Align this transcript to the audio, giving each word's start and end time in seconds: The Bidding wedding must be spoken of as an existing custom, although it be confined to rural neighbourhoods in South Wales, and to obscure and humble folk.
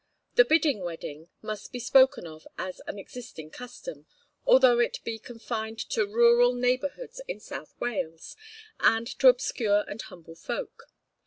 The 0.33 0.45
Bidding 0.45 0.79
wedding 0.79 1.29
must 1.43 1.71
be 1.71 1.77
spoken 1.77 2.25
of 2.25 2.47
as 2.57 2.81
an 2.87 2.97
existing 2.97 3.51
custom, 3.51 4.07
although 4.47 4.79
it 4.79 4.97
be 5.03 5.19
confined 5.19 5.77
to 5.91 6.07
rural 6.07 6.53
neighbourhoods 6.55 7.21
in 7.27 7.39
South 7.39 7.79
Wales, 7.79 8.35
and 8.79 9.05
to 9.19 9.27
obscure 9.27 9.85
and 9.87 10.01
humble 10.01 10.33
folk. 10.33 10.85